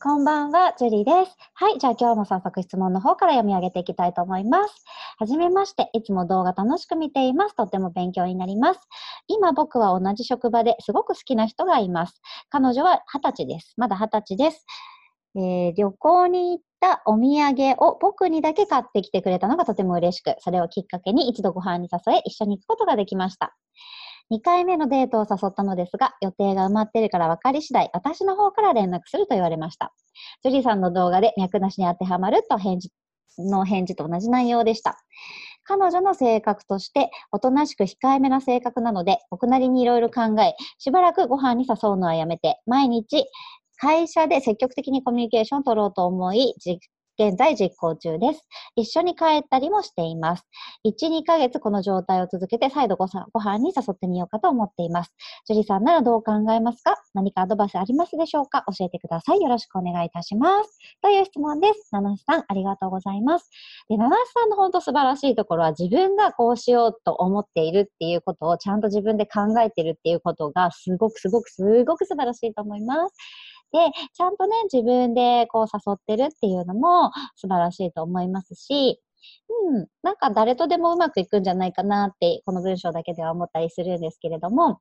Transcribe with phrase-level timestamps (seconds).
[0.00, 1.36] こんばんは、ジュリーです。
[1.54, 4.84] はい、じゃあ今日も早速質問の方から読み上げていきたいと思います。
[5.18, 7.56] はじめまして、いつも動画楽しく見ています。
[7.56, 8.80] とっても勉強になります。
[9.26, 12.22] 今僕は同じ職場ですごく好きな人がいます。
[12.48, 13.74] 彼女は20歳です。
[13.76, 14.64] まだ20歳です。
[15.34, 23.56] えー、旅行に行ったお土産を僕にだけ買ってきてくれたのがとても嬉しく、それをきっかけに一度ご飯に誘え、一緒に行くことができました。
[24.30, 29.94] 2回目のデートを誘ったのですが、予定が埋まっているから分かり次第、私の方から連絡すると言われました。
[30.42, 32.90] ジュリーさんの動画で脈なしに当てはまると返事
[33.38, 34.98] の返事と同じ内容でした。
[35.64, 43.26] 彼女の性格として、おとなしく控えめな性格なので、僕なりにいろいろ考え、しばらくご飯に誘うのはやめて、毎日、
[43.76, 46.54] 会社で積極的にコミュニケーションを取ろうと思い、
[47.18, 48.46] 現在実行中です。
[48.76, 50.46] 一緒に帰ったりもしています。
[50.86, 55.12] 1、2ヶ月この状態を続けて再度ごご飯に誘ってみようかと思っています。
[55.46, 56.94] ジュリさんならどう考えますか？
[57.14, 58.64] 何かアドバイスありますでしょうか？
[58.78, 59.40] 教えてください。
[59.40, 60.78] よろしくお願いいたします。
[61.02, 61.88] という質問です。
[61.90, 63.50] 七瀬さん、ありがとうございます。
[63.88, 73.14] で、七瀬さんの本当素晴らしいところは自分がこうしようと思っているっていうことをちゃんと自分で考えてるっていうことがすごくすごくすごく素晴らしいと思います。
[73.72, 73.78] で、
[74.14, 79.00] ちゃんとね、自分でこう誘ってるっていうのも素晴らしいと思いますし、
[79.72, 84.80] うん、なんか誰とでもうまくいくんじゃないかなって、この文章だけでは思ったりするんですけれども、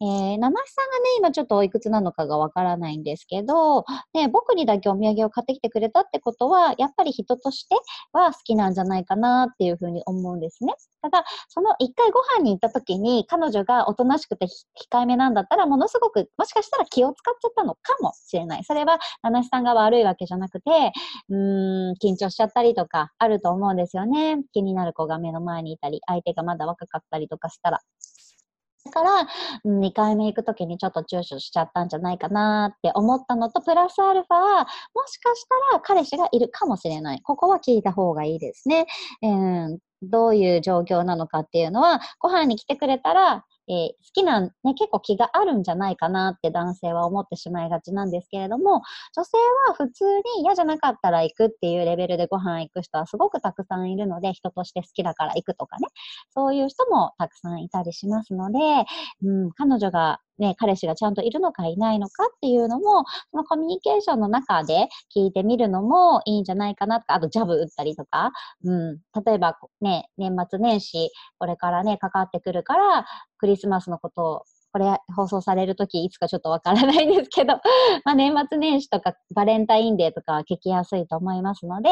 [0.00, 7.74] えー、七七さんがね、今ちょっとおいくつなのかがわからないんですけど、ね、僕にだけお土産を買ってきてくれたってことは、やっぱり人として
[8.12, 10.74] は好きなんじゃないかなっていうふうに思うんですね。
[11.02, 14.46] ただ、その一回ご飯に行った時に彼女がおとなしくて
[14.92, 18.62] 控えめなんだったら、ものすごく、もしかしたら気を使っちゃったのかもしれない。
[18.62, 20.70] それは、七七さんが悪いわけじゃなくて、
[21.28, 24.38] うーん、緊張しちゃったりとかあると思うんですよね。
[24.52, 27.80] 気になる子が目の前にいたり、相手がまだ若かったりとかしたら。
[28.84, 29.10] だから、
[29.64, 37.20] 2回目行くときにちょっと躊躇しちゃったんじゃないかなって思ったのと、プラスアルファは、もしかしたら彼氏がいるかもしれない。
[37.22, 38.86] ここは聞いた方がいいですね。
[39.22, 48.82] えー、どういう状況なのかっていうのは、ご飯に来てくれたら、えー、好きな、ね、結構気があるんじゃないかなって男性は思ってしまいがちなんですけれども、
[49.14, 49.36] 女性
[49.68, 50.04] は普通
[50.36, 55.88] に嫌じゃなかったら行くっていうレベルでご飯行く人はすごくたくさんいるので、人として好きだから行くとかね、
[56.30, 58.58] そういう人もたくさんいたりしますので、
[59.22, 68.32] うん、彼女がね、彼氏がちゃんといるのかいないのかっていうのも、そのコミュニケーションの中で聞いてみるのもいいんじゃないかなとか、あとジャブ打ったりとか、
[68.64, 73.06] うん、例えばね、年末年始、これからね、かかってくるから、
[73.38, 74.42] クリスマスのことを
[74.78, 77.54] これ放送されるときいつかちょっとわからないんですけど、
[78.04, 81.90] まあ年末年始とかバレンタインデーとかは聞きやすいと思いますので、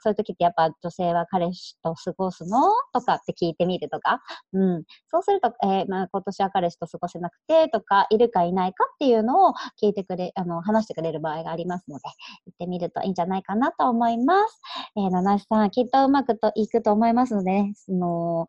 [0.00, 4.20] そういう時ってやっぱ女性は彼氏と過ごすのとかって聞いてみるとか、
[4.52, 4.82] うん。
[5.12, 12.02] そうすると、えー、まあ今年は彼氏と過ごせなくてとか、いるかいないかっていうのを聞いてくれ、あの、話してくれる場合がありますので、
[12.46, 14.60] 行ってみるといいんじゃないかなと思います。
[14.96, 18.46] えー、七さん、きっとうまくといくと思いますので、ね、その、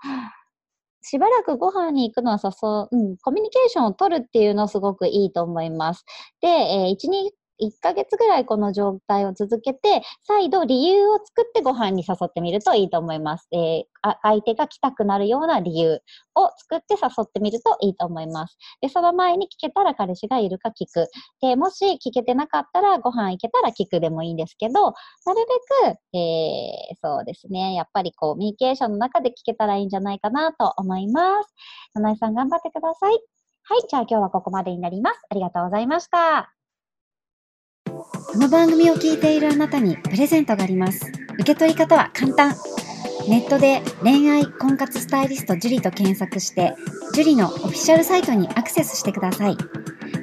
[1.01, 2.49] しばらくご飯に行くのは誘
[2.91, 6.05] う、うん、コミュニケーションを取るっていうのすごくいいと思います。
[6.41, 7.29] で、えー、1、2
[7.61, 13.47] 1ヶ月ぐらいこの状態を続けて、再度理由を作ってご飯に誘ってみるといいと思います。
[13.51, 13.83] えー、
[14.21, 16.01] 相手が来たくなるような理由
[16.35, 18.57] を作って誘ってみるといいと思います。
[18.81, 21.07] で、その前に聞けたら彼氏がいるか聞く。
[21.41, 24.93] で、もし聞けてなかったらご飯行けたら聞くでもいいんですけど、
[25.25, 25.45] なる
[25.83, 31.53] べく、えー、そうですね、やっぱりコミュニケーションの中で聞けたらいいんじゃないかなと思います。
[31.93, 33.13] 七井さん頑張ってください。
[33.63, 35.19] はい、じゃあ今日はここまでになります。
[35.29, 36.58] ありがとうございました。
[37.89, 41.11] この番組を聞いているあなたにプレゼントがあります。
[41.33, 42.55] 受け取り方は簡単。
[43.27, 46.73] ネットで恋愛婚活スタイリスト樹と検索して、
[47.13, 49.57] 樹のオフィシャルサイトにアクセスしてください。